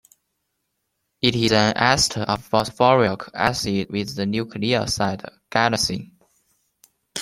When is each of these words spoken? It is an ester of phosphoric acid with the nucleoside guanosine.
It 1.21 1.35
is 1.35 1.51
an 1.51 1.77
ester 1.77 2.21
of 2.21 2.43
phosphoric 2.43 3.21
acid 3.35 3.91
with 3.91 4.15
the 4.15 4.25
nucleoside 4.25 5.29
guanosine. 5.51 6.13